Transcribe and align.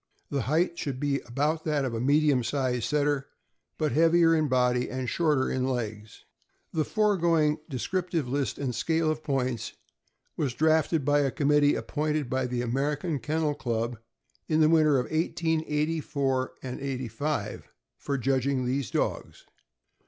The 0.31 0.41
height 0.41 0.79
should 0.79 0.99
be 0.99 1.19
about 1.27 1.63
that 1.63 1.85
of 1.85 1.93
a 1.93 2.01
medium 2.01 2.43
sized 2.43 2.85
Setter, 2.85 3.27
but 3.77 3.91
heavier 3.91 4.33
in 4.33 4.47
body 4.47 4.89
and 4.89 5.07
shorter 5.07 5.51
in 5.51 5.63
legs. 5.67 6.25
The 6.73 6.83
foregoing 6.83 7.59
descriptive 7.69 8.27
list 8.27 8.57
and 8.57 8.73
scale 8.73 9.11
of 9.11 9.21
points 9.21 9.73
was 10.35 10.55
drafted 10.55 11.05
by 11.05 11.19
a 11.19 11.29
committee 11.29 11.75
appointed 11.75 12.31
by 12.31 12.47
the 12.47 12.63
American 12.63 13.19
Ken 13.19 13.41
nel 13.41 13.53
Club, 13.53 13.99
in 14.47 14.59
the 14.59 14.69
winter 14.69 14.97
of 14.97 15.11
1884 15.11 16.53
85, 16.63 17.69
for 17.95 18.17
judging 18.17 18.65
these 18.65 18.89
dogs. 18.89 19.45